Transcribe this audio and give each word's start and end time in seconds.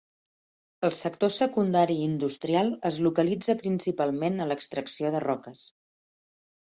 El 0.87 0.93
sector 0.99 1.29
secundari 1.35 1.97
industrial 2.05 2.73
es 2.91 2.97
localitza 3.09 3.57
principalment 3.63 4.43
a 4.43 4.49
l'extracció 4.53 5.13
de 5.17 5.23
roques. 5.29 5.67